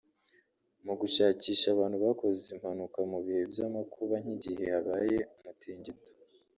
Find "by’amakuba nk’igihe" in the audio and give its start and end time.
3.51-4.63